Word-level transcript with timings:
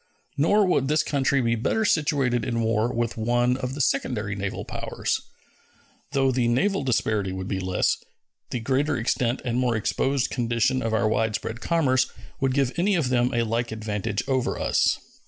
Nor 0.35 0.65
would 0.65 0.87
this 0.87 1.03
country 1.03 1.41
be 1.41 1.53
better 1.53 1.85
situated 1.85 2.43
in 2.43 2.61
war 2.61 2.91
with 2.91 3.17
one 3.17 3.55
of 3.57 3.75
the 3.75 3.81
secondary 3.81 4.35
naval 4.35 4.65
powers. 4.65 5.21
Though 6.13 6.31
the 6.31 6.47
naval 6.47 6.81
disparity 6.83 7.31
would 7.31 7.47
be 7.47 7.59
less, 7.59 7.97
the 8.49 8.61
greater 8.61 8.97
extent 8.97 9.43
and 9.45 9.59
more 9.59 9.75
exposed 9.75 10.31
condition 10.31 10.81
of 10.81 10.95
our 10.95 11.07
widespread 11.07 11.61
commerce 11.61 12.09
would 12.39 12.55
give 12.55 12.71
any 12.77 12.95
of 12.95 13.09
them 13.09 13.31
a 13.31 13.43
like 13.43 13.71
advantage 13.71 14.23
over 14.27 14.57
us. 14.59 14.97